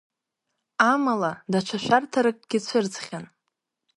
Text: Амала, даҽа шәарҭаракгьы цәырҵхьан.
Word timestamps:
Амала, 0.91 1.31
даҽа 1.51 1.77
шәарҭаракгьы 1.83 2.59
цәырҵхьан. 2.65 3.25